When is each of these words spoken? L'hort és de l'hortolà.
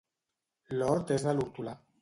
L'hort 0.79 1.15
és 1.19 1.29
de 1.29 1.37
l'hortolà. 1.37 1.81